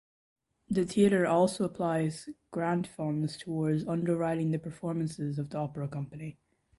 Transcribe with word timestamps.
The 0.67 0.83
theater 0.83 1.27
also 1.27 1.63
applies 1.63 2.27
grant 2.49 2.87
funds 2.87 3.37
towards 3.37 3.85
underwriting 3.85 4.49
the 4.49 4.57
performances 4.57 5.37
of 5.37 5.51
the 5.51 5.59
opera 5.59 5.87
company. 5.89 6.39